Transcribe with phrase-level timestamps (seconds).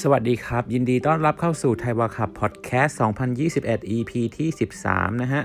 [0.00, 2.98] สวัสดีครับ ยินดีต้อนรับเข้าสู่ไทยวาคับพอดแคสต์
[3.44, 4.48] 2021 EP ที่
[4.84, 5.44] 13 นะฮะ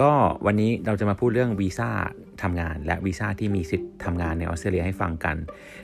[0.00, 0.10] ก็
[0.46, 1.90] วันนี้เราจะมาพูดเรื่องวีซ่า
[2.42, 5.36] ทำงาน และวีซ่าที่มีสิทธิ์ทำงานในออสเตรเลียให้ฟังกัน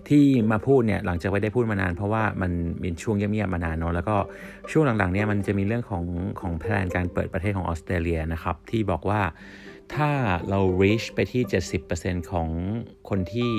[0.09, 4.17] ที่มาพูดเนี่ยหลังจากไม่ได้พูดมานาน เพราะว่ามันเป็นช่วงเงียบๆมานานเนาะแล้วก็
[4.73, 6.05] ช่วงหลังๆเนี่ยมันจะมีเรื่องของ
[6.41, 9.23] ของแผนการเปิดประเทศของออสเตรเลียนะครับที่บอกว่า
[9.95, 10.11] ถ้า
[10.49, 11.43] เรา reach ไปที่
[11.87, 12.49] 70%ของ
[13.09, 13.53] คนที่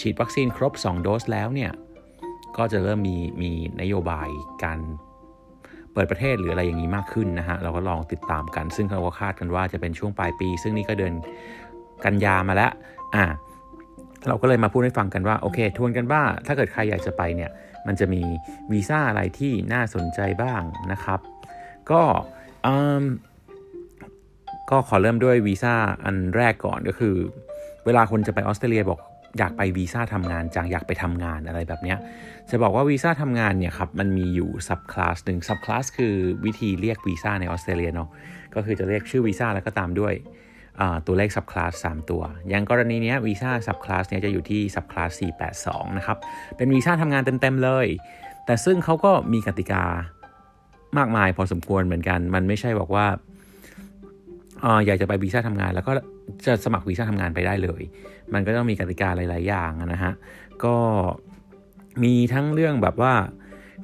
[0.00, 1.72] ฉีดวัคซีนครบ 2 โดสแล้วเนี่ย
[2.56, 3.50] ก็จะเริ่มมีมี
[3.80, 4.28] นโยบาย
[4.64, 4.78] การ
[5.92, 11.14] เปิดประเทศหรืออะไรอย่างนี้มากขึ้นนะฮะเราก็ลองติดตามกัน ซึ่งเราก็คาดกันว่าจะเป็นช่วงปลายปี ซึ่งนี่ก็เดิน
[12.04, 12.72] กันยามาแล้ว
[13.14, 13.24] อ่า
[14.28, 17.50] เราก็เลยมาพูดให้ฟังกันว่าโอเคทวนกันว่าถ้าเกิดใครอยากจะไปเนี่ย
[17.86, 18.22] มันจะมี
[18.72, 20.62] วีซ่าอะไรที่น่าสนใจบ้าง
[20.92, 21.20] นะครับ
[21.90, 22.02] ก็
[24.70, 27.14] ก็ขอเริ่มด้วยวีซ่าอันแรกก่อนก็คือ
[27.84, 29.00] เวลาคนจะไปออสเตรเลียบอก
[29.38, 31.94] อยากไปวีซ่าทำงานจังอยากไปทำงานอะไรแบบนี้
[32.50, 38.08] จะบอกว่าวีซ่าทำงานเนี่ยครับมันมีอยู่ subclass หนึ่ง subclass คือวิธีเรียกวีซ่าในออสเตรเลียเนาะ
[38.54, 40.14] ก็คือจะเรียกชื่อวีซ่าแล้วก็ตามด้วย
[41.06, 45.10] ตัวเลข subclass 3ตัว อย่างกรณีนี้วีซ่า subclass เนี่ยจะอยู่ที่ subclass
[45.54, 46.18] 482 นะครับ
[46.56, 47.86] เป็นวีซ่าทำงานเต็ม ๆ เลย
[48.46, 49.84] แต่ซึ่งเขาก็มีกติกา
[50.98, 53.06] มากมายพอสมควรเหมือนกัน มันไม่ใช่บอกว่า
[54.86, 55.92] อยากจะไปวีซ่าทำงานแล้วก็
[56.46, 57.82] จะสมัครวีซ่าทำงานไปได้เลย
[58.34, 60.12] มันก็ต้องมีกติกาหลาย ๆ อย่างนะฮะ
[60.64, 60.76] ก็
[62.02, 63.14] มีทั้งเรื่องแบบว่า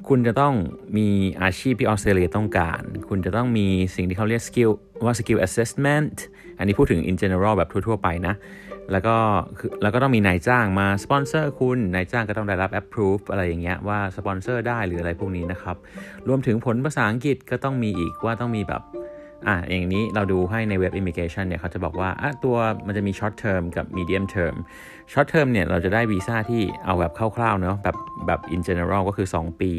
[0.07, 0.53] คุณจะต้อง
[0.97, 1.07] มี
[1.41, 4.69] อาชีพที่ออสเตรเลียต้องการ คุณจะต้องมีสิ่งที่เขาเรียกสกิล
[5.05, 6.15] ว่าสกิล assessment
[6.57, 8.35] อันนี้พูดถึง in general แบบทั่ว ๆ ไปนะ
[8.91, 9.15] แล้วก็
[9.59, 15.75] คือแล้วก็ต้องมีนายจ้างมาสปอนเซอร์คุณ นายจ้างก็ต้องได้รับ approve อะไรอย่างเงี้ยว่าสปอนเซอร์ได้หรืออะไรพวกนี้นะครับ
[16.27, 18.81] รวมถึงผลภาษาอังกฤษก็ต้องมีอีกว่าต้องมีแบบ
[19.47, 22.55] อะอย่างนี้เราดูให้ในเว็บ immigration เนี่ยเขาจะบอกว่าอะตัว
[22.87, 24.55] มันจะมี short term กับ medium term
[25.11, 27.95] short term เนี่ยเราจะได้วีซ่าที่เอาแบบคร่าวๆเนาะแบบ
[28.27, 29.71] แบบ in general ก็คือ 2 ปี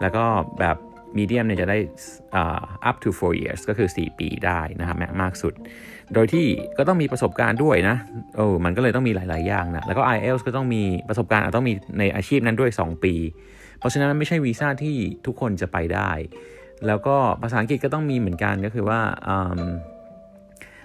[0.00, 0.24] แล้วก็
[0.60, 0.76] แบบ
[1.18, 1.78] medium เนี่ยจะได้
[2.88, 5.54] up to 4 years ก็คือ 4 ปีได้นะครับมากสุด
[6.14, 6.46] โดยที่
[6.78, 7.96] ก็ต้องมีประสบการณ์ด้วยนะ
[8.36, 13.14] โอ้มันก็เลยต้องมีหลาย ๆ อย่างนะแล้วก็ IELTS ก็ต้องมีประสบการณ์ต้องมีในอาชีพนั้นด้วย 2 ปี
[13.78, 14.96] เพราะฉะนั้นมันไม่ใช่วีซ่าที่
[15.26, 16.10] ทุกคนจะไปได้
[16.86, 19.00] แล้วก็ภาษาอังกฤษก็ต้องมีเหมือนกันก็คือว่า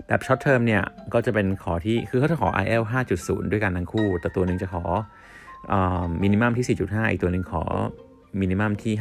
[0.07, 0.83] แบบ short term เนี่ย
[1.13, 2.83] ก็จะเป็นขอที่คือเขาจะขอ IELTS
[3.17, 4.83] 5.0 ด้วยกันทั้งคู่ แต่ตัวหนึ่งจะขอ
[6.23, 7.63] minimum ที่ 4.5 อีกตัวหนึ่งขอ
[8.39, 8.93] minimum ที่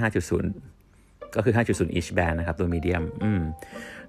[0.62, 3.02] 5.0 ก็คือ 5.0 each band นะครับ ตัว medium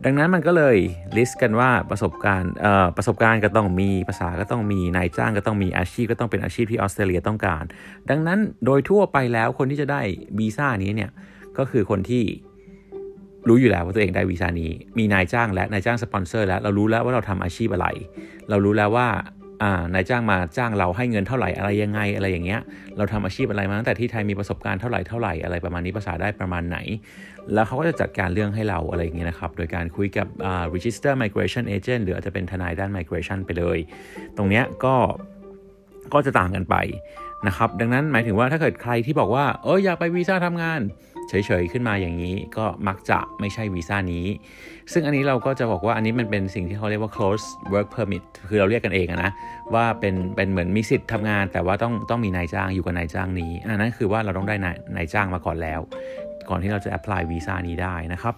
[0.05, 0.77] ดังนั้นมันก็เลย
[1.17, 2.51] list กันว่าประสบการณ์
[2.97, 7.63] ประสบการณ์ก็ต้องมีภาษาก็ต้องมีนายจ้างก็ต้องมีอาชีพก็ต้องเป็นอาชีพที่ออสเตรเลียต้องการ
[8.09, 10.01] ดังนั้นโดยทั่วไปแล้วคนที่จะได้
[10.39, 11.11] วีซ่านี้เนี่ย
[11.57, 12.23] ก็คือคนที่
[13.47, 17.87] รู้อยู่แล้วว่าตัวเองได้วีซ่านี้ มีนายจ้างและนายจ้างสปอนเซอร์แล้ว เรารู้แล้วว่าเราทำอาชีพอะไร
[18.49, 19.07] เรารู้แล้วว่า
[19.63, 22.61] อ่านายจ้างมาจ้างเราให้เงินเท่าไหร่อะไรยังไงอะไรอย่างเงี้ย
[22.97, 26.77] เราทำอาชีพอะไรมาตั้งแต่ที่ไทยมีประสบการณ์เท่าไหร่เท่าไหร่อะไรประมาณนี้ภาษาได้ประมาณไหน
[27.53, 33.77] แล้วเขาก็จะจัดการเรื่องให้เราอะไรอย่างเงี้ยนะครับ โดยการคุยกับอ่า register migration agent หรืออาจจะเป็นทนายด้าน migration ไปเลย
[34.37, 34.95] ตรงเนี้ยก็
[36.13, 36.75] ก็จะต่างกันไป
[37.47, 40.79] นะครับ ดังนั้นหมายถึงว่าถ้าเกิดใครที่บอกว่าเอออยากไปวีซ่าทำงาน
[41.29, 44.25] เฉยๆขึ้นมาอย่างนี้ก็มักจะไม่ใช่วีซ่านี้
[44.91, 49.31] ซึ่งอันนี้เราก็จะบอกว่าอันนี้มันเป็นสิ่งที่เขาเรียกว่า close work permit คือเราเรียกกันเองนะ
[49.73, 55.79] ว่าเป็นเป็นเหมือนมีสิทธิ์ทำงาน แต่ว่าต้องต้องมีนายจ้างอยู่กับนายจ้างนี้อันนั้นคือว่าเราต้องได้นายนายจ้างมาก่อนแล้ว
[56.49, 58.35] ก่อนที่เราจะ apply วีซ่านี้ได้นะครับ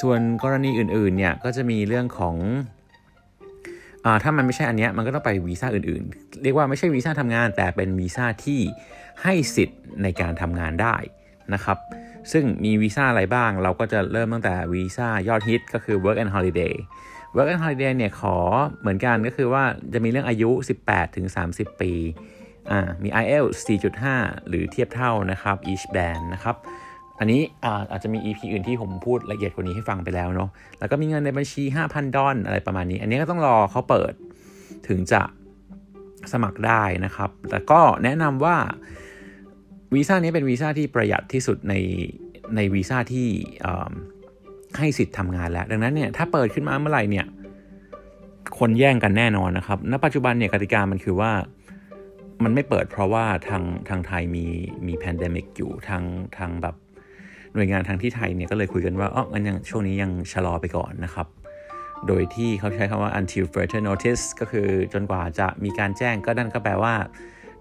[0.00, 2.36] ส่วนกรณีอื่นๆเนี่ยก็จะมีเรื่องของ
[4.04, 8.60] อถ้ามันไม่ใช่อันเนี้ยมันก็ต้องไปวีซ่าอื่นๆ เรียกว่าไม่ใช่วีซ่าทำงาน แต่เป็นวีซ่าที่
[9.22, 10.96] ให้สิทธิ์ในการทำงานได้
[11.54, 11.78] นะครับ
[12.32, 16.74] ซึ่งมีวีซ่าอะไรบ้าง เราก็จะเริ่มตั้งแต่วีซ่ายอดฮิตก็คือ work and holiday
[17.36, 18.36] work and holiday เนี่ยขอ
[18.80, 19.64] เหมือนกันก็คือว่า
[19.94, 20.50] จะมีเรื่องอายุ
[20.84, 21.92] 18ถึง30 ปี
[22.70, 23.58] อ่ามี IELTS
[24.04, 26.56] 4.5 หรือเทียบเท่านะครับ each band นะครับ
[27.18, 27.40] อันนี้
[27.90, 34.12] อาจจะมี EP อื่นที่ผมพูดละเอียดกว่านี้ให้ฟังไปแล้วเนาะ แล้วก็มีเงินในบัญชี 5,000 ดอลอะไรประมาณนี้ อันนี้ก็ต้องรอเขาเปิด
[34.88, 35.22] ถึงจะ
[36.32, 38.56] สมัครได้นะครับ แต่ก็แนะนำว่า
[39.94, 41.74] วีซ่านี้เป็นวีซ่าที่ประหยัดที่สุดใน
[42.56, 43.28] ในวีซ่าที่
[44.78, 47.26] ให้สิทธิ์ทำงานแล้ว ดังนั้นเนี่ยถ้าเปิดขึ้นมาเมื่อไหร่เนี่ย
[48.58, 51.32] คนแย่งกันแน่นอนนะครับ ณ ปัจจุบันเนี่ยกติกามันคือว่า
[52.44, 54.46] มันไม่เปิดเพราะว่าทางทางไทยมี
[54.86, 56.02] มี pandemic อยู่ทาง
[56.38, 56.74] ทางแบบ
[57.54, 61.26] หน่วยงานทางที่ไทยเนี่ยก็เลยคุยกันว่าอ๋อมันยังช่วงนี้ยังชะลอไปก่อนนะครับ
[62.06, 66.94] โดยที่เขาใช้คำว่า until further notice ก็คือจนกว่าจะมีการแจ้งก็นั่นก็แปลว่า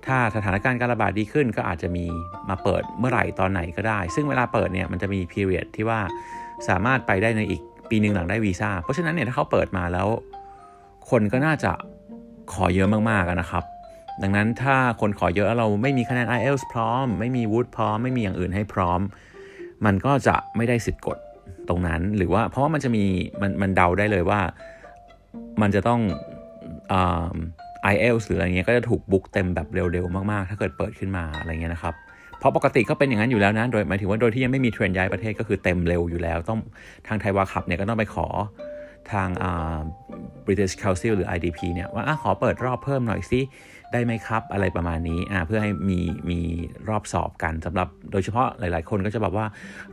[0.08, 2.06] ถ้าสถานการณ์การระบาดดีขึ้นก็อาจจะมี
[2.50, 6.00] มาเปิดเมื่อไหร่ตอนไหนก็ได้ ซึ่งเวลาเปิดเนี่ยมันจะมี period ที่ว่า
[6.68, 10.08] สามารถไปได้ในอีกปีหนึ่งหลังได้วีซ่า เพราะฉะนั้นเนี่ยถ้าเขาเปิดมาแล้ว
[11.10, 11.72] คนก็น่าจะ
[12.54, 13.64] ขอเยอะมากๆนะครับ
[14.22, 19.00] ดังนั้นถ้าคนขอเยอะแล้วเราไม่มีคะแนน IELTS พร้อม ไม่มีวูดพร้อม ไม่มีอย่างอื่นให้พร้อม
[19.86, 21.18] มันก็จะไม่ได้สิทธิ์กด
[21.70, 23.04] ตรงนั้น หรือว่าเพราะว่ามันจะมี
[23.42, 24.40] มันมันเดาได้เลยว่า
[25.62, 26.02] มันจะต้อง
[27.84, 31.94] ไอเอลหรืออะไรเงี้ยก็จะถูกบุ๊กเต็มแบบเร็วๆมากๆ ถ้าเกิดเปิดขึ้นมาอะไรเงี้ยนะครับ
[32.40, 36.60] เพราะปกติก็เป็นอย่างนั้นอยู่แล้วนะโดยหมายถึงว่าโดยที่ยังไม่มีเทรนย้ายประเทศก็คือเต็มเร็วอยู่แล้ว ต้อง
[37.08, 38.28] ทางไทยวาขับเนี่ยก็ต้องไปขอ
[39.12, 39.30] ทาง
[40.46, 43.40] British Council หรือ IDP เนี่ยว่าอขอเปิดรอบเพิ่มหน่อยสิ
[43.94, 46.00] ได้ไหมครับอะไรประมาณนี้อ่าเพื่อให้มี
[46.30, 46.40] มี
[46.90, 49.46] รอบสอบกันสำหรับโดยเฉพาะหลาย ๆ คนก็จะแบอกว่า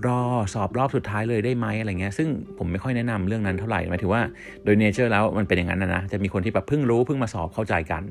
[0.07, 0.21] รอ
[0.55, 4.23] สอบรอบสุดท้ายเลยได้ไหมอะไรเงี้ยซึ่งผมไม่ค่อยแนะนำเรื่องนั้นเท่าไหร่หมายถึงว่า
[4.65, 8.03] โดยเนเจอร์แล้วมันเป็นอย่างนั้นนะนะจะมีคนที่แบบเพิ่งรู้เพิ่งมาสอบเข้าใจกัน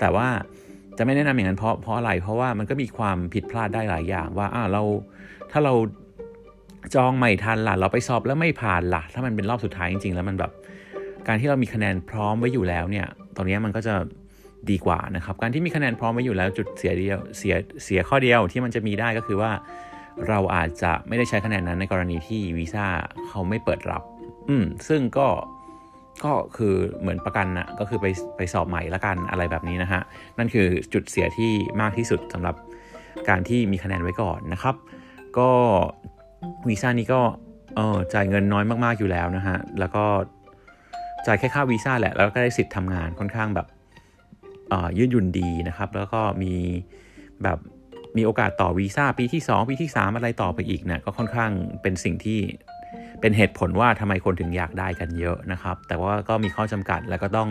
[0.00, 0.26] แต่ว่า
[0.98, 4.82] จะไม่แนะนำอย่างนั้นเพราะเพราะอะไร เพราะว่ามันก็มีความผิดพลาดได้หลายอย่างว่าอ่าเรา
[5.52, 5.74] ถ้าเรา
[6.94, 10.52] จองไม่ทันล่ะเราไปสอบแล้วไม่ผ่านล่ะ ถ้ามันเป็นรอบสุดท้ายจริง ๆ แล้วมันแบบ
[11.26, 13.06] การที่เรามีคะแนนพร้อมไว้อยู่แล้วเนี่ย
[13.36, 13.94] ตอนนี้มันก็จะ
[14.70, 19.52] ดีกว่านะครับ การที่มีคะแนนพร้อมไว้อยู่แล้วจุดเสียเดียวเสียเสียข้อเดียวที่มันจะมีได้ก็คือว่า
[20.28, 22.86] เราอาจจะไม่ได้ใช้คะแนนนั้นในกรณีที่วีซ่า
[23.28, 24.02] เขาไม่เปิดรับ
[24.48, 25.28] อืมซึ่งก็
[26.24, 28.06] ก็คือเหมือนประกันนะก็คือไป
[28.36, 30.02] ไปสอบใหม่ละกันอะไรแบบนี้นะฮะ
[30.38, 32.54] นั่นคือจุดเสียที่มากที่สุดสำหรับ
[33.28, 34.74] การที่มีคะแนนไว้ก่อนนะครับ
[35.38, 35.50] ก็
[36.68, 37.20] วีซ่านี้ก็
[37.76, 40.04] เออจ่ายเงินน้อยมากๆอยู่แล้วนะฮะแล้วก็
[41.26, 43.66] จ่ายแค่ค่าวีซ่าแหละแล้วก็ได้สิทธิ์ทำงานค่อนข้างแบบ
[44.98, 46.54] ยืดหยุ่นดีนะครับ แล้วก็มี
[47.42, 47.58] แบบ
[48.16, 51.50] มีโอกาสต่อวีซ่าปีที่ 2 ปีที่ 3 อะไรต่อไปอีกเนะี่ยก็ค่อนข้าง
[51.82, 52.40] เป็นสิ่งที่
[53.20, 57.48] เป็นเหตุผลว่าทำไมคนถึงอยากได้กันเยอะนะครับ แต่ว่าก็มีข้อจำกัดแล้วก็ต้อง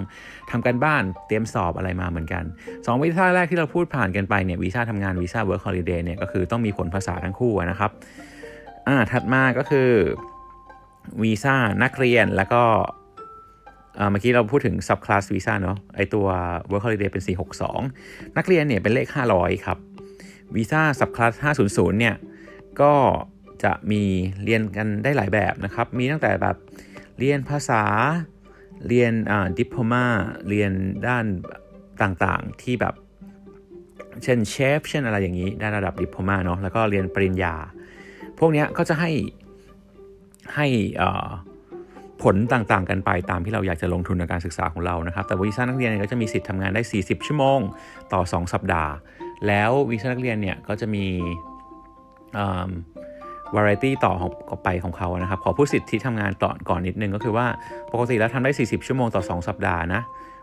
[0.51, 2.43] ทำการบ้านเตรียมสอบอะไรมาเหมือนกัน
[2.73, 7.91] 2 วีซ่าแรกที่เราพูดผ่านกันไปเนี่ยวีซ่าทำงานวีซ่า Work Holiday เนี่ยก็คือต้องมีผลภาษาทั้งคู่นะครับ
[8.87, 9.89] อ่าถัดมาก็คือ
[11.21, 12.63] วีซ่านักเรียนแล้วก็
[14.11, 16.27] เมื่อกี้เราพูดถึง subclass visa เนาะไอตัว
[16.69, 17.23] work holiday เป็น
[17.79, 19.77] 462 นักเรียนเนี่ยเป็นเลข 500 ครับ
[20.55, 21.33] วีซ่า subclass
[21.67, 22.15] 500 เนี่ย
[22.81, 22.93] ก็
[23.63, 24.03] จะมี
[24.43, 26.55] เรียนกันได้หลายแบบนะครับ มีตั้งแต่แบบ
[27.19, 27.83] เรียนภาษา
[28.87, 30.05] เรียนอ่าดิปโพมา
[30.49, 30.71] เรียน
[31.07, 31.25] ด้าน
[32.01, 32.95] ต่างๆที่แบบ
[34.23, 37.53] เช่นเชฟเช่นอะไรอย่างนี้ด้านระดับดิปโพมาเนาะแล้วก็เรียนปริญญา
[38.39, 39.11] พวกนี้ก็จะให้
[40.55, 40.67] ให้
[42.23, 47.59] ผลต่างๆ กันไปตามที่เราอยากจะลงทุนในการศึกษาของเรานะครับ แต่วีซ่านักเรียนก็จะมีสิทธิ์ทำงานได้ 40 ชั่วโมง
[48.13, 48.91] ต่อ 2 สัปดาห์
[49.47, 51.05] แล้ววีซ่านักเรียนเนี่ยก็จะมี
[53.55, 57.47] วาไรตี้ต่อของไปของเขานะครับ ขอพูดสิทธิ์ที่ทำงานต่อก่อนนิดนึงก็คือว่า
[57.93, 60.01] ปกติแล้วทำได้ 40 ชั่วโมงต่อ 2 สัปดาห์นะ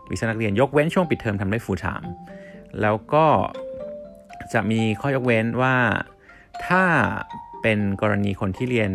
[0.09, 2.07] วีซ่านักเรียนยกเว้นช่วงปิดเทอมทำได้ full time
[2.81, 3.25] แล้วก็
[4.53, 5.75] จะมีข้อยกเว้นว่า
[6.65, 6.83] ถ้า
[7.67, 8.91] เป็นกรณีคนที่เรียน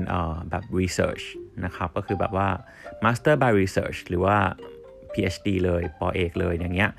[0.51, 1.25] แบบ research
[1.65, 2.49] นะครับ ก็คือแบบว่า
[3.05, 4.37] master by research หรือว่า
[5.13, 6.91] PhD เลยปอเอกเลยอย่างเงี้ย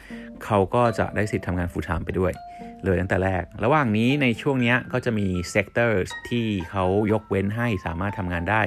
[0.45, 2.33] เขาก็จะได้สิทธิ์ทำงาน full time ไปด้วย
[2.83, 5.91] เลยตั้งแต่แรก ระหว่างนี้ในช่วงนี้ก็จะมี sector
[6.29, 8.61] ที่เขายกเว้นให้สามารถทำงานได้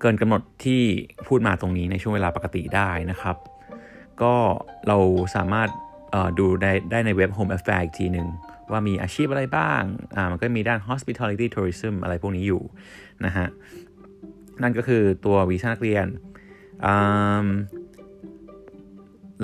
[0.00, 0.82] เกินกำหนดที่
[1.28, 3.36] พูดมาตรงนี้ในช่วงเวลาปกติได้นะครับ
[4.22, 4.34] ก็
[4.88, 4.98] เรา
[5.36, 5.68] สามารถ
[6.38, 8.28] ดูได้ได้ในเว็บ Home Affairs อีกทีหนึ่ง
[8.70, 9.82] ว่ามีอาชีพอะไรบ้าง
[10.16, 12.62] อ่า มันก็มีด้าน hospitality tourism อะไรพวกนี้อยู่
[13.24, 13.48] นะฮะ
[14.62, 16.06] นั่นก็คือตัววีซ่านักเรียน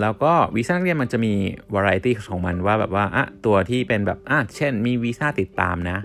[0.00, 1.34] แล้วก็วีซ่านักเรียนมันจะมี
[1.75, 5.99] variety ของมันว่าแบบว่า อะ ตัวที่เป็นแบบ อะ เช่น มีวีซ่าติดตามนะ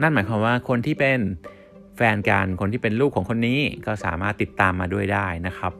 [0.00, 1.20] นั่นหมายความว่าคนที่เป็น
[1.96, 5.72] แฟนกันคนที่เป็นลูกของคนนี้ก็สามารถติดตามมาด้วยได้นะครับ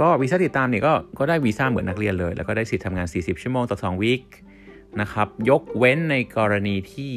[0.00, 4.22] ก็วีซ่าติดตามเนี่ยก็ก็ได้วีซ่าเหมือนนักเรียนเลย แล้วก็ได้สิทธิ์ทำงาน 40 ชั่วโมงต่อ 2 วีค
[5.00, 7.14] นะครับ ยกเว้นในกรณีที่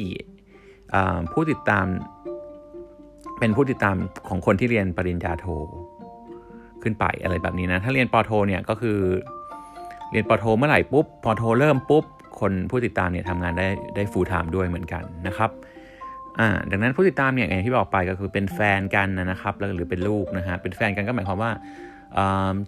[1.32, 1.86] ผู้ติดตาม
[3.38, 3.96] เป็นผู้ติดตาม
[4.28, 5.46] ของคนที่เรียนปริญญาโท
[6.82, 8.98] ขึ้นไปอะไรแบบนี้นะ ถ้าเรียนปโทเนี่ยก็คือ
[10.12, 12.04] เรียนปโทเมื่อไหร่ปุ๊บพอโทเริ่มปุ๊บ
[12.40, 13.66] คนผู้ติดตามเนี่ยทำงานได้
[13.96, 21.52] ได้ full-time ด้วยเหมือนกันนะครับอ่าดังนั้นผู้ติดตามเนี่ยอย่างที่บอกไปก็คือเป็นแฟนกันนะครับหรือเป็นลูกนะฮะเป็นแฟนกันก็หมายความว่า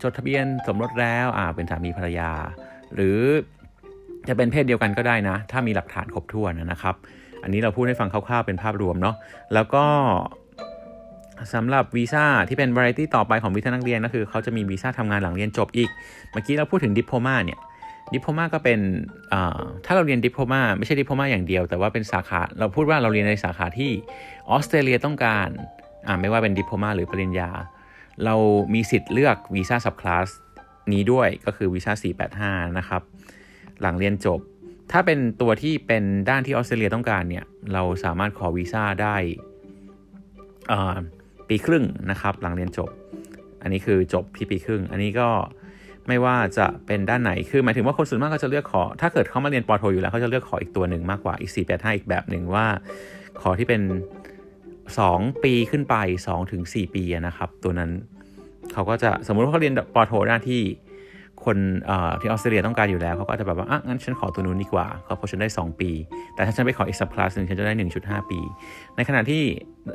[0.02, 2.30] จดทะเบียนสมรสแล้วอ่าเป็นสามีภรรยา
[2.94, 3.18] หรือ
[4.28, 6.94] จะเป็นเพศเดียวกันก็ได้นะ ถ้ามีหลักฐานครบถ้วนนะครับ
[7.42, 9.16] อันนี้เราพูดให้ฟังคร่าวๆเป็นภาพรวมเนาะ
[9.54, 9.84] แล้วก็
[11.54, 15.90] สำหรับวีซ่าที่เป็น variety ต่อไปของวีซ่านักเรียนก็คือเขาจะมีวีซ่าทำงานหลังเรียนจบอีก
[16.30, 17.58] เมื่อกี้เราพูดถึงดิปโพมาเนี่ย
[18.12, 18.78] ดิปโพมาก็เป็น
[19.84, 23.90] ถ้าเราเรียนดิปโพมาไม่ใช่ดิปโพมาอย่างเดียว แต่ว่าเป็นสาขาเราพูดว่าเราเรียนในสาขาที่
[24.50, 25.48] ออสเตรเลียต้องการ
[26.20, 27.50] ไม่ว่าเป็นดิปโพมาหรือปริญญา
[28.24, 28.34] เรา
[28.74, 30.28] มีสิทธิ์เลือกวีซ่าซับคลาส
[30.92, 31.92] นี้ด้วยก็คือวีซ่า
[32.66, 33.02] 485 นะครับ
[33.82, 34.40] หลังเรียนจบ
[34.92, 39.16] ถ้าเป็นตัวที่เป็นด้านที่ออสเตรเลียต้องการเนี่ย เราสามารถขอวีซ่าได้
[41.48, 42.90] ปีครึ่งนะครับ หลังเรียนจบ
[43.62, 45.28] อันนี้คือจบที่ปีครึ่ง อันนี้ก็
[46.08, 52.66] ไม่ว่าจะเป็นด้านไหน คือหมายถึงว่าคนส่วนมากก็จะเลือกขอ ถ้าเกิดเขามาเรียนปอโทอยู่แล้วเขาจะเลือกขออีกตัวหนึ่งมากกว่า อีก 4 8 5 อีกแบบหนึ่งว่า
[53.40, 53.82] ขอที่เป็น
[54.62, 55.96] 2 ปีขึ้นไป
[56.26, 57.90] 2ถึง4ปีนะครับ ตัวนั้น
[58.72, 60.62] เขาก็จะสมมุติว่าเขาเรียนปอโทด้านที่
[61.44, 61.56] คน
[62.20, 65.90] ที่ออสเตรเลียต้องการอยู่แล้วเขาก็จะแบบว่าอะงั้นฉันขอตัวนู้นดีกว่าเขาเพราะฉันได้ 2 ปี
[66.34, 68.40] แต่ถ้าฉันไปขออีกสับคลาสหนึ่งฉันจะได้ 1.5 ปี
[68.96, 69.42] ในขณะที่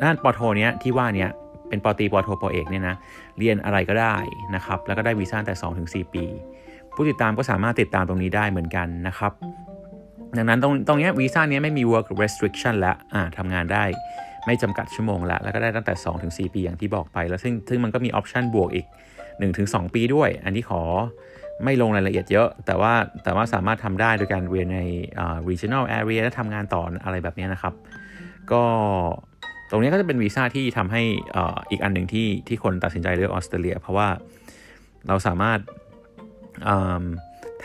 [0.03, 1.29] ด้านปอโทเนี้ยที่ว่าเนี้ย
[1.69, 2.95] เป็นปอตีปอโทปอเอกเนี่ยนะ
[3.37, 4.15] เรียนอะไรก็ได้
[4.55, 5.53] นะครับแล้วก็ได้วีซ่าแต่
[6.05, 6.25] 2-4 ปี
[6.95, 9.31] ผู้ติดตามก็สามารถติดตามตรงนี้ได้เหมือนกันนะครับ
[10.37, 13.83] ดังนั้นตรงตรงนี้วีซ่านี้ไม่มี work restriction แล้วอ่าทำงานได้
[14.45, 15.93] ไม่จำกัดชั่วโมงล้วแล้วก็ได้ตั้งแต่
[16.25, 18.85] 2-4 ปีอย่างที่บอกไป แล้วซึ่งซึ่งมันก็มีออปชันบวกอีก
[19.39, 20.81] 1-2 ปีด้วย อันนี้ขอ
[21.63, 22.93] ไม่ลงรายละเอียดเยอะ แต่ว่า
[23.23, 24.79] แต่ว่าสามารถทำได้โดยการเรียนใน
[25.49, 27.73] regional area และทำงานต่ออะไรแบบนี้นะครับ
[28.51, 28.63] ก็
[29.69, 31.01] ตรงนี้ก็จะเป็นวีซ่าที่ทำให้
[31.69, 34.07] อีกอันหนึ่งที่ที่คนตัดสินใจเลือกออสเตรเลีย เพราะว่า
[35.07, 35.59] เราสามารถ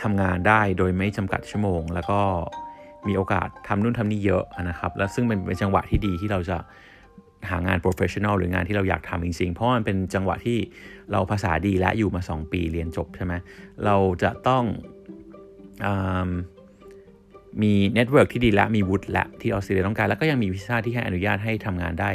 [0.01, 2.19] ทำงานได้โดยไม่จำกัดชั่วโมง แล้วก็
[3.07, 6.57] มีโอกาสทำนู่นทำนี่เยอะนะครับ แล้วซึ่งเป็นเป็นจังหวะที่ดีที่เราจะ
[7.49, 10.57] หางาน professional หรืองานที่เราอยากทำจริงๆ เพราะมันเป็นจังหวะที่
[11.11, 13.33] เราภาษาดีและอยู่มา 2 ปีเรียนจบใช่ไหม
[13.85, 14.63] เราจะต้อง
[15.85, 15.87] อ
[17.61, 22.11] มี network ที่ดีและมีวุฒิและที่ออสเตรเลียต้องการ แล้วก็ยังมีวีซ่าที่ให้อนุญาตให้ทำงานได้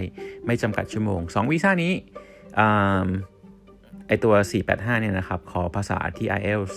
[0.46, 1.92] ไม่จำกัดชั่วโมง 2 วีซ่านี้
[4.06, 4.34] ไอตัว
[4.66, 6.74] 485 เนี่ยนะครับ ขอภาษาที่ IELTS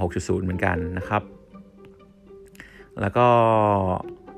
[0.00, 1.22] 6.0 เหมือนกันนะครับ
[3.00, 3.28] แล้วก็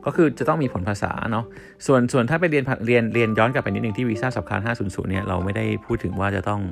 [0.06, 1.44] ก็คือจะต้องมีผลภาษาเนาะ
[1.86, 6.62] ส่วนส่วนถ้าไปเรียนเรียนเรียนย้อนกลับไปนิดนึงที่วีซ่าสับคาร500 เนี่ยเราไม่ได้พูดถึงว่าจะต้อง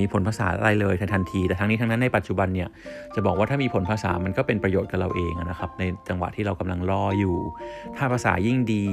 [0.00, 2.68] มีผลภาษาอะไรเลยทันที แต่ทั้งนี้ทั้งนั้นในปัจจุบันเนี่ย
[3.14, 7.36] จะบอกว่าถ้ามีผลภาษามันก็เป็นประโยชน์กับเราเองนะครับในจังหวะที่เรากำลังรออยู่
[7.96, 8.84] ถ้าภาษายิ่งดี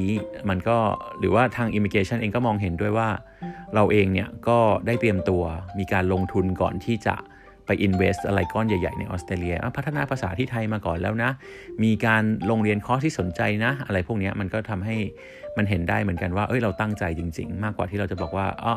[0.50, 0.78] มันก็
[1.20, 3.10] หรือว่าทางอิมิเกชันเองก็มองเห็นด้วยว่า
[3.76, 5.44] เราเองเนี่ยก็ได้เตรียมตัว
[5.80, 7.16] มีการลงทุนก่อนที่จะ
[7.66, 11.32] ไป invest อะไรก้อนใหญ่ ๆ ในออสเตรเลียพัฒนาภาษาที่ไทยมาก่อนแล้วนะ
[11.84, 14.96] มีการลงเรียนคอร์สที่สนใจนะ อะไรพวกนี้มันก็ทำให้
[15.58, 18.76] มันเห็นได้เหมือนกันว่า เอ้ยเราตั้งใจจริง ๆ มากกว่าที่เราจะบอกว่าอ๋อ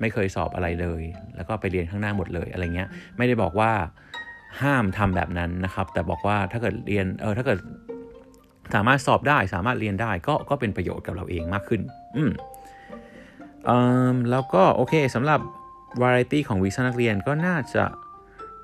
[0.00, 1.02] ไม่เคยสอบอะไรเลย
[1.36, 3.72] แล้วก็ไปเรียนข้างหน้าหมดเลยอะไรเงี้ย ไม่ได้บอกว่า
[4.62, 7.58] ห้ามทำแบบนั้นนะครับ แต่บอกว่าถ้าเกิดเรียนเออถ้าเกิด
[8.74, 11.80] สามารถสอบได้สามารถเรียนได้ก็ก็เป็นประโยชน์กับเราเองมากขึ้น
[12.16, 12.32] อืม
[13.68, 13.78] อื
[14.12, 15.40] มแล้วก็โอเคสำหรับ
[16.00, 17.84] วาไรตี้ของวีซ่านักเรียนก็น่าจะ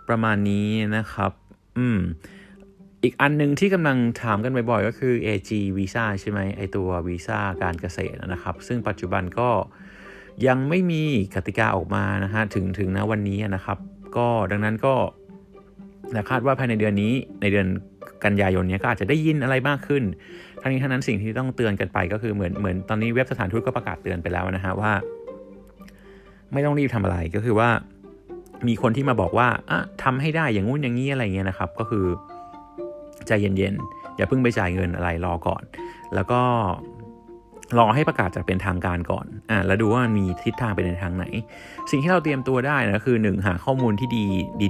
[0.08, 1.32] ประมาณนี้นะครับ
[1.78, 1.98] อืม
[3.02, 9.48] อีกอันหนึ่งที่กำลังถามกันบ่อยๆ ก็คือ AG วีซ่าใช่ไหมไอตัววีซ่าการเกษตรนะครับ ซึ่งปัจจุบันก็
[10.46, 11.02] ยังไม่มี
[11.34, 13.78] กติกาออกมานะฮะถึงถึงนะวันนี้นะครับ
[14.16, 14.94] ก็ดังนั้นก็
[16.30, 17.66] คาดว่าภายในเดือนนี้ในเดือน
[18.24, 20.02] กันยายนนี้ก็อาจจะได้ยินอะไรมากขึ้น
[20.60, 24.92] ทั้งนี้ทั้งนั้นสิ่งที่ต้องเตือนกันไปก็คือเหมือนเหมือนตอนนี้เว็บสถานทูตก็ประกาศเตือนไปแล้วนะฮะว่า
[26.52, 27.68] ไม่ต้องรีบทำอะไรก็คือว่า
[28.66, 32.06] มีคนที่มาบอกว่าอะทำให้ได้อย่างงู้นอย่างนี้อะไรเงี้ยนะครับ ก็คือ
[33.26, 35.62] ใจเย็นๆ อย่าเพิ่งไปจ่ายเงินอะไรรอก่อน
[36.14, 36.40] แล้วก็
[37.78, 41.24] รอให้ประกาศจากเป็นทางการก่อน อ่า แล้วดูว่ามันมีทิศทางไปในทางไหน
[41.90, 44.24] สิ่งที่เราเตรียมตัวได้นะคือ 1 หาข้อมูลที่ดี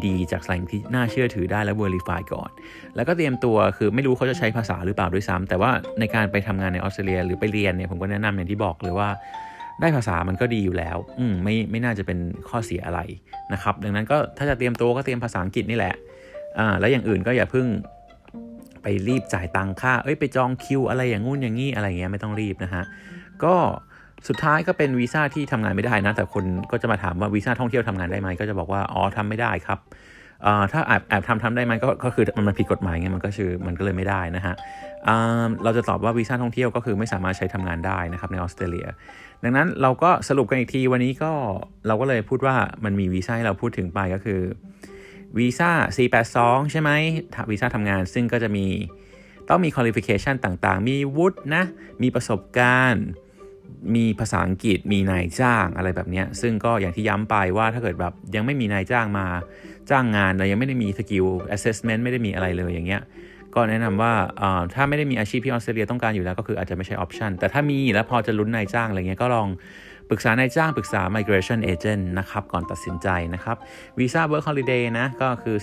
[0.06, 2.50] ดีๆ จากแหล่งที่น่าเชื่อถือได้แล้ว verify ก่อน
[2.96, 9.08] แล้วก็เตรียมตัวคือไม่รู้เขาจะใช้ภาษาหรือเปล่าด้วยซ้ำแต่ว่าในการไปทำงานในออสเตรเลีย หรือไปเรียนเนี่ยผมก็แนะนำอย่างที่บอกเลยว่า
[9.80, 12.18] ได้ภาษามันก็ดีอยู่แล้ว อืมไม่ไม่น่าจะเป็น
[12.48, 13.00] ข้อเสียอะไร
[13.52, 15.94] นะครับ ดังนั้นก็ถ้าจะเตรียมตัวก็เตรียมภาษาอังกฤษนี่แหละ
[16.58, 17.66] อ่าแล้วอย่างอื่นก็อย่าเพิ่ง
[18.82, 22.84] ไปรีบจ่ายตังค่า เอ้ยไปจองคิวอะไรอย่างงู้นอย่างงี้อะไรเงี้ยไม่ต้องรีบนะฮะ
[23.44, 23.54] ก็
[24.28, 29.78] สุดท้ายก็เป็นวีซ่าที่ทำงานไม่ได้นะ แต่คนก็จะมาถามว่าวีซ่าท่องเที่ยวทำงานได้ไหมก็จะบอกว่าอ๋อทำไม่ได้ครับ
[30.72, 34.54] ถ้าแอบแอบทำทำได้ไหมก็ก็คือมันผิดกฎหมายไงมันก็คือมันก็เลยไม่ได้นะฮะ
[35.64, 38.86] เราจะตอบว่าวีซ่าท่องเที่ยวก็คือไม่สามารถใช้ทำงานได้นะครับในออสเตรเลีย
[39.42, 41.32] ดังนั้นเราก็สรุปกันอีกทีวันนี้ก็
[41.86, 44.40] เราก็เลยพูดว่ามันมีวีซ่าให้เราพูดถึงไปก็คือ
[45.38, 45.70] วีซ่า
[46.18, 46.90] 482 ใช่ไหม
[47.50, 48.66] วีซ่าทำงานซึ่งก็จะมี
[49.48, 51.64] ต้องมี qualification ต่างๆ มีวุฒินะ
[52.02, 53.04] มีประสบการณ์
[53.94, 59.26] มีภาษาอังกฤษมีนายจ้างอะไรแบบนี้ซึ่งก็อย่างที่ย้ำไปว่าถ้าเกิดแบบยังไม่มีนายจ้างมา
[59.90, 63.02] จ้างงานเรายังไม่ได้มี skill assessment ไม่ได้มีอะไรเลยอย่างเงี้ย
[63.54, 64.12] ก็แนะนำว่า
[64.74, 69.48] ถ้าไม่ได้มีอาชีพที่ออสเตรเลียต้องการอยู่แล้วก็คืออาจจะไม่ใช่ออปชันแต่ถ้ามีแล้วพอจะลุ้นนายจ้างอะไรเงี้ยก็ลอง
[70.10, 73.56] ปรึกษานายจ้างปรึกษา migration agent นะครับ ก่อนตัดสินใจนะครับ
[73.98, 75.56] วีซ่า work holiday นะ ก็คือ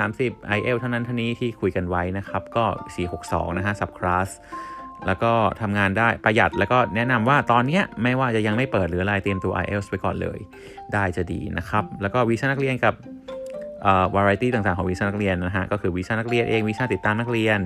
[0.00, 2.64] 18-30 IL เท่านั้นเท่านี้ที่คุยกันไว้นะครับ ก็
[3.12, 4.28] 462 นะฮะ sub class
[5.06, 10.38] แล้วก็ทำงานได้ประหยัดแล้วก็แนะนำว่าตอนนี้ไม่ว่าจะยังไม่เปิดหรืออะไรเตรียมตัว IELTS ไปก่อนเลย
[10.92, 12.94] ได้จะดีนะครับ แล้วก็วีซ่านักเรียนกับ
[14.14, 17.60] วาไรตี้ต่างๆของวีซ่านักเรียนนะฮะก็คือวีซ่านักเรียนเองวีซ่าติดตามนักเรียน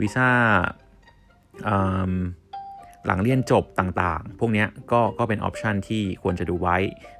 [0.00, 0.28] วีซ่า
[3.06, 6.76] หลังเรียนจบต่างๆ พวกนี้ก็ก็เป็น option ที่ควรจะดูไว้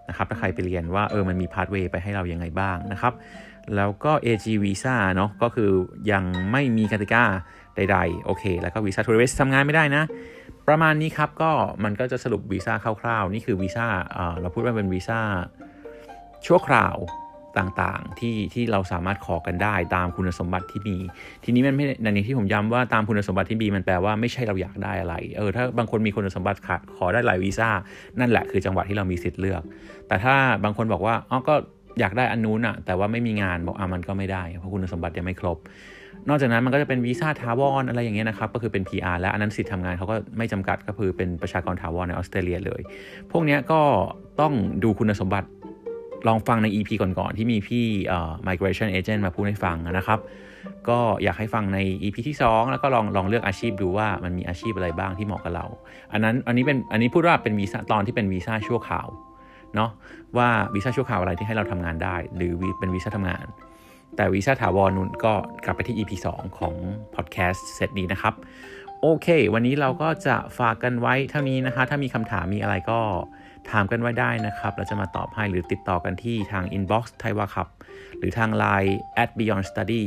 [0.09, 3.13] นะครับถ้าใครไปเรียนว่าเออมันมี pathway ไปให้เรายังไงบ้างนะครับ
[3.77, 5.71] แล้วก็ AG Visa เนาะก็คือ
[6.13, 7.25] ยังไม่มีกติกา
[7.77, 10.05] ใดๆ โอเค แล้วก็วีซ่า tourist ทำงานไม่ได้นะ
[10.69, 11.51] ประมาณนี้ครับ ก็
[11.85, 13.87] มันก็จะสรุปวีซ่าคร่าวๆ นี่คือวีซ่า
[14.41, 15.21] เราพูดว่าเป็นวีซ่า
[16.47, 16.97] ชั่วคราว
[17.59, 20.97] ต่างๆที่ที่เราสามารถขอกันได้ตามคุณสมบัติที่มี
[21.45, 27.69] ทีนี้มันไม่ในนี้ที่ผมย้ำว่าตามคุณสมบัติที่มีมันแปลว่าไม่ใช่เราอยากได้อะไรเออถ้าบางคนมีคุณสมบัติขาดขอได้หลายวีซ่า
[28.21, 29.63] นั่นแหละคือจังหวะที่เรามีสิทธิ์เลือก
[30.09, 30.35] แต่ถ้า
[30.65, 31.55] บางคนบอกว่าอ๋อก็
[32.01, 35.59] อยากได้อันนู้นอะแต่ว่าไม่มีงานบอกอะมันก็ไม่ได้เพราะคุณสมบัติยังไม่ครบ
[36.29, 42.81] นอกจากนั้นมันก็จะเป็นวีซ่าทาวอนอะไรอย่างเงี้ยนะครับก็คือเป็น PR และอันนั้นสิทธิ์ทำงานเขาก็ไม่จำกัดก็คือเป็นประชากรถาวรในออสเตรเลียเลย
[43.31, 43.81] พวกนี้ก็
[44.41, 44.53] ต้อง
[44.85, 45.49] ดูคุณสมบัติ
[46.29, 47.85] ลองฟังใน EP ก่อนๆที่มีพี่
[48.49, 50.21] migration agent มาพูดให้ฟังนะครับ
[50.89, 55.67] ก็อยากให้ฟังใน EP ที่ 2 แล้วก็ลองลองเลือกอาชีพดูว่ามันมีอาชีพอะไรบ้างที่เหมาะกับเรา
[56.13, 59.09] อันนั้นอันนี้เป็นอันนี้พูดว่าเป็นวีซ่าตอนที่เป็นวีซ่าชั่วคราว
[59.75, 59.91] เนาะ
[60.37, 63.47] ว่าวีซ่าชั่วคราวอะไรที่ให้เราทำงานได้ หรือเป็นวีซ่าทำงาน
[64.17, 66.75] แต่วีซ่าถาวรนุ่นก็กลับไปที่ EP 2 ของ
[67.15, 68.35] พอดแคสต์เซตนี้นะครับ
[69.01, 73.01] โอเค วันนี้เราก็จะฝากกันไว้เท่านี้นะคะ ถ้ามีคำถามมีอะไรก็
[73.71, 77.69] ถามกันไว้ได้นะครับ เราจะมาตอบให้หรือติดต่อกันที่ทาง inbox ไทยวาครับ
[78.19, 78.93] หรือทาง Line
[79.23, 80.05] at beyond study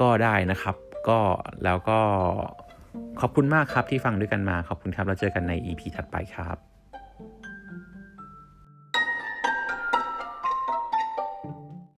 [0.00, 0.76] ก็ได้นะครับ
[1.08, 1.20] ก็
[1.64, 2.00] แล้วก็
[3.20, 6.69] ขอบคุณมากครับที่ฟังด้วยกันมา ขอบคุณครับแล้วเจอกันใน EP ถัดไปครับ